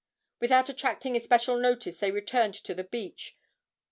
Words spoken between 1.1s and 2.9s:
especial notice they returned to the